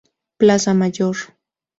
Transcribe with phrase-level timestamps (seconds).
[0.39, 1.15] Plaza Mayor.